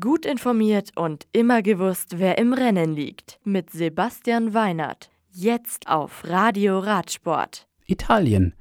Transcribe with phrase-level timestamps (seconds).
[0.00, 3.38] Gut informiert und immer gewusst, wer im Rennen liegt.
[3.44, 5.10] Mit Sebastian Weinert.
[5.30, 7.66] Jetzt auf Radio Radsport.
[7.84, 8.54] Italien.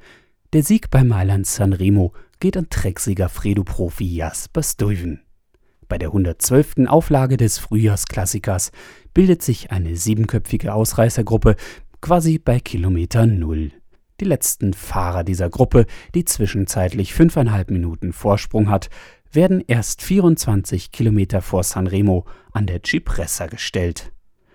[0.51, 5.21] Der Sieg bei Mailand Sanremo geht an Trecksieger Fredo-Profi Jasper Stuyven.
[5.87, 6.87] Bei der 112.
[6.87, 8.73] Auflage des Frühjahrsklassikers
[9.13, 11.55] bildet sich eine siebenköpfige Ausreißergruppe
[12.01, 13.71] quasi bei Kilometer Null.
[14.19, 15.85] Die letzten Fahrer dieser Gruppe,
[16.15, 18.89] die zwischenzeitlich fünfeinhalb Minuten Vorsprung hat,
[19.35, 24.11] werden erst 24 Kilometer vor Sanremo an der Cipressa gestellt.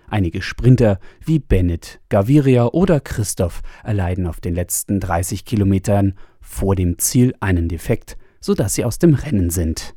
[0.07, 6.97] Einige Sprinter wie Bennett, Gaviria oder Christoph erleiden auf den letzten 30 Kilometern vor dem
[6.97, 9.95] Ziel einen Defekt, sodass sie aus dem Rennen sind.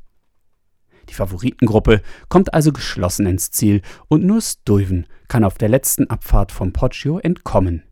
[1.08, 6.52] Die Favoritengruppe kommt also geschlossen ins Ziel und nur Stuyven kann auf der letzten Abfahrt
[6.52, 7.84] vom Poggio entkommen.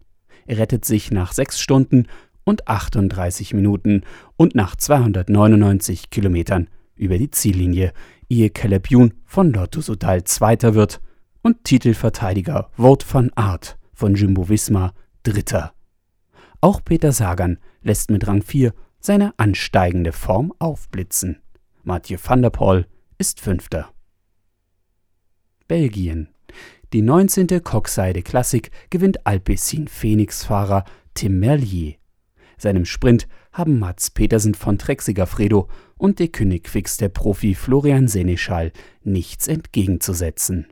[0.47, 2.07] Er rettet sich nach 6 Stunden
[2.45, 4.03] und 38 Minuten
[4.37, 6.69] und nach 299 Kilometern
[7.01, 7.93] über die Ziellinie,
[8.29, 11.01] ehe Caleb Youn von Lotto Sodal Zweiter wird
[11.43, 14.93] und Titelverteidiger Wout van Aert von Jumbo Visma
[15.23, 15.73] Dritter.
[16.61, 21.39] Auch Peter Sagan lässt mit Rang 4 seine ansteigende Form aufblitzen.
[21.83, 23.91] Mathieu van der Poel ist Fünfter.
[25.67, 26.29] Belgien.
[26.93, 27.63] Die 19.
[27.63, 31.95] Coxside Klassik gewinnt Alpecin Phoenix-Fahrer Tim Merlier.
[32.59, 38.73] Seinem Sprint haben Mats Petersen von Trexiger Fredo und der Königfix der Profi Florian Seneschal
[39.03, 40.67] nichts entgegenzusetzen.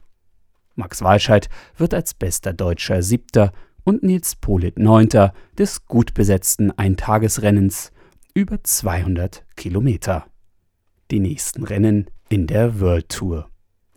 [0.75, 3.53] Max Walscheid wird als bester Deutscher Siebter
[3.85, 7.91] und Nils Polit Neunter des gut besetzten Eintagesrennens
[8.33, 10.27] über 200 Kilometer.
[11.11, 13.49] Die nächsten Rennen in der World Tour.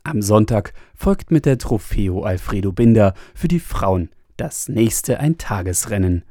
[0.04, 6.24] Am Sonntag folgt mit der Trofeo Alfredo Binder für die Frauen das nächste Eintagesrennen,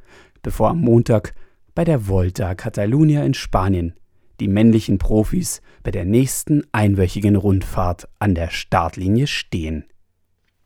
[0.42, 1.34] bevor am Montag
[1.74, 3.94] bei der Volta Catalunya in Spanien
[4.40, 9.86] die männlichen Profis bei der nächsten einwöchigen Rundfahrt an der Startlinie stehen.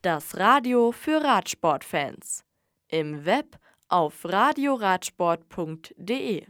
[0.03, 2.45] Das Radio für Radsportfans.
[2.89, 6.47] Im Web auf radioradsport.de